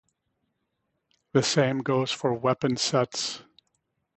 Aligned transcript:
The 1.33 1.43
same 1.43 1.83
goes 1.83 2.09
for 2.11 2.33
weapon 2.33 2.75
sets. 2.77 3.43